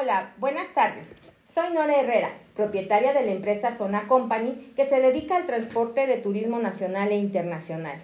Hola, 0.00 0.32
buenas 0.38 0.72
tardes. 0.74 1.08
Soy 1.52 1.74
Nora 1.74 1.96
Herrera, 1.96 2.30
propietaria 2.54 3.12
de 3.12 3.22
la 3.22 3.32
empresa 3.32 3.76
Zona 3.76 4.06
Company, 4.06 4.72
que 4.76 4.88
se 4.88 5.00
dedica 5.00 5.34
al 5.34 5.46
transporte 5.46 6.06
de 6.06 6.18
turismo 6.18 6.60
nacional 6.60 7.10
e 7.10 7.16
internacional. 7.16 7.98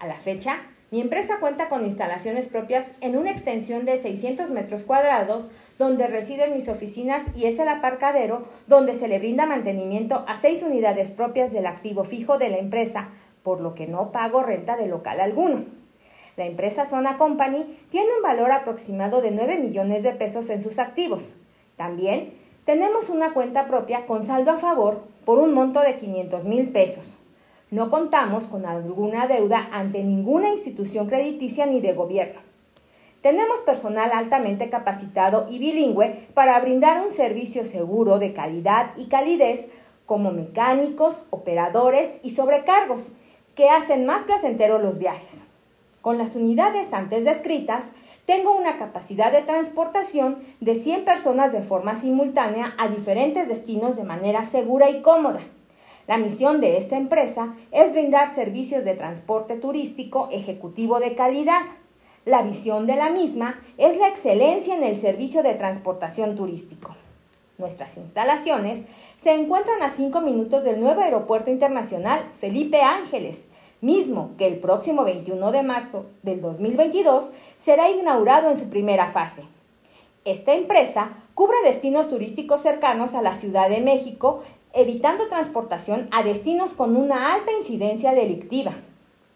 A 0.00 0.08
la 0.08 0.16
fecha, 0.16 0.56
mi 0.90 1.00
empresa 1.00 1.38
cuenta 1.38 1.68
con 1.68 1.84
instalaciones 1.84 2.48
propias 2.48 2.84
en 3.00 3.16
una 3.16 3.30
extensión 3.30 3.84
de 3.84 4.02
600 4.02 4.50
metros 4.50 4.82
cuadrados, 4.82 5.44
donde 5.78 6.08
residen 6.08 6.52
mis 6.52 6.68
oficinas 6.68 7.22
y 7.36 7.46
es 7.46 7.60
el 7.60 7.68
aparcadero 7.68 8.48
donde 8.66 8.96
se 8.96 9.06
le 9.06 9.20
brinda 9.20 9.46
mantenimiento 9.46 10.24
a 10.26 10.40
seis 10.40 10.64
unidades 10.64 11.12
propias 11.12 11.52
del 11.52 11.66
activo 11.66 12.02
fijo 12.02 12.38
de 12.38 12.48
la 12.48 12.58
empresa, 12.58 13.10
por 13.44 13.60
lo 13.60 13.76
que 13.76 13.86
no 13.86 14.10
pago 14.10 14.42
renta 14.42 14.76
de 14.76 14.88
local 14.88 15.20
alguno. 15.20 15.79
La 16.36 16.46
empresa 16.46 16.84
Zona 16.84 17.16
Company 17.16 17.64
tiene 17.90 18.08
un 18.16 18.22
valor 18.22 18.52
aproximado 18.52 19.20
de 19.20 19.30
9 19.30 19.58
millones 19.58 20.02
de 20.02 20.12
pesos 20.12 20.48
en 20.50 20.62
sus 20.62 20.78
activos. 20.78 21.32
También 21.76 22.34
tenemos 22.64 23.08
una 23.08 23.32
cuenta 23.32 23.66
propia 23.66 24.06
con 24.06 24.24
saldo 24.24 24.50
a 24.50 24.58
favor 24.58 25.02
por 25.24 25.38
un 25.38 25.52
monto 25.52 25.80
de 25.80 25.96
500 25.96 26.44
mil 26.44 26.68
pesos. 26.68 27.16
No 27.70 27.90
contamos 27.90 28.44
con 28.44 28.66
alguna 28.66 29.26
deuda 29.26 29.68
ante 29.72 30.02
ninguna 30.02 30.50
institución 30.50 31.08
crediticia 31.08 31.66
ni 31.66 31.80
de 31.80 31.92
gobierno. 31.92 32.40
Tenemos 33.22 33.58
personal 33.58 34.10
altamente 34.12 34.70
capacitado 34.70 35.46
y 35.50 35.58
bilingüe 35.58 36.28
para 36.32 36.58
brindar 36.60 37.04
un 37.04 37.12
servicio 37.12 37.66
seguro 37.66 38.18
de 38.18 38.32
calidad 38.32 38.92
y 38.96 39.06
calidez 39.06 39.66
como 40.06 40.32
mecánicos, 40.32 41.24
operadores 41.30 42.18
y 42.22 42.30
sobrecargos 42.30 43.12
que 43.54 43.68
hacen 43.68 44.06
más 44.06 44.22
placenteros 44.22 44.82
los 44.82 44.98
viajes. 44.98 45.44
Con 46.02 46.16
las 46.16 46.34
unidades 46.34 46.92
antes 46.92 47.24
descritas, 47.24 47.84
tengo 48.24 48.56
una 48.56 48.78
capacidad 48.78 49.32
de 49.32 49.42
transportación 49.42 50.38
de 50.60 50.76
100 50.76 51.04
personas 51.04 51.52
de 51.52 51.62
forma 51.62 51.96
simultánea 51.96 52.74
a 52.78 52.88
diferentes 52.88 53.48
destinos 53.48 53.96
de 53.96 54.04
manera 54.04 54.46
segura 54.46 54.88
y 54.88 55.02
cómoda. 55.02 55.40
La 56.06 56.16
misión 56.16 56.60
de 56.60 56.78
esta 56.78 56.96
empresa 56.96 57.54
es 57.70 57.92
brindar 57.92 58.34
servicios 58.34 58.84
de 58.84 58.94
transporte 58.94 59.56
turístico 59.56 60.28
ejecutivo 60.32 61.00
de 61.00 61.14
calidad. 61.14 61.62
La 62.24 62.42
visión 62.42 62.86
de 62.86 62.96
la 62.96 63.10
misma 63.10 63.60
es 63.76 63.96
la 63.98 64.08
excelencia 64.08 64.74
en 64.74 64.84
el 64.84 64.98
servicio 64.98 65.42
de 65.42 65.54
transportación 65.54 66.34
turístico. 66.34 66.96
Nuestras 67.58 67.96
instalaciones 67.98 68.80
se 69.22 69.34
encuentran 69.34 69.82
a 69.82 69.90
5 69.90 70.20
minutos 70.22 70.64
del 70.64 70.80
nuevo 70.80 71.02
Aeropuerto 71.02 71.50
Internacional 71.50 72.24
Felipe 72.40 72.80
Ángeles, 72.80 73.48
mismo 73.80 74.32
que 74.38 74.46
el 74.46 74.58
próximo 74.58 75.04
21 75.04 75.52
de 75.52 75.62
marzo 75.62 76.06
del 76.22 76.40
2022 76.40 77.30
será 77.62 77.90
inaugurado 77.90 78.50
en 78.50 78.58
su 78.58 78.68
primera 78.68 79.08
fase. 79.08 79.42
Esta 80.24 80.54
empresa 80.54 81.12
cubre 81.34 81.56
destinos 81.64 82.10
turísticos 82.10 82.60
cercanos 82.60 83.14
a 83.14 83.22
la 83.22 83.34
Ciudad 83.34 83.68
de 83.70 83.80
México 83.80 84.42
evitando 84.72 85.28
transportación 85.28 86.08
a 86.10 86.22
destinos 86.22 86.70
con 86.70 86.96
una 86.96 87.34
alta 87.34 87.52
incidencia 87.52 88.12
delictiva. 88.12 88.72